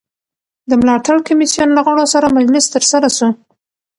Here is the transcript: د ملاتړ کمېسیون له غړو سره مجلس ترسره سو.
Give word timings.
د 0.69 0.71
ملاتړ 0.81 1.17
کمېسیون 1.27 1.69
له 1.73 1.81
غړو 1.85 2.05
سره 2.13 2.33
مجلس 2.37 2.65
ترسره 2.73 3.07
سو. 3.17 3.27